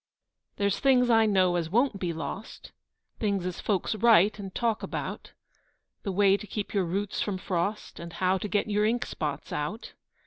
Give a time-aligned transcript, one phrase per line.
[0.55, 2.71] There's things, I know, as won't be lost,
[3.19, 5.33] Things as folks write and talk about:
[6.01, 9.53] The way to keep your roots from frost, And how to get your ink spots
[9.53, 9.93] out.